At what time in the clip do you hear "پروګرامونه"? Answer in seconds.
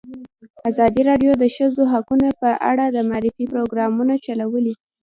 3.53-4.13